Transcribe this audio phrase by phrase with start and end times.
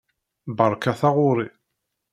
[0.57, 1.47] Beṛka taɣuṛi!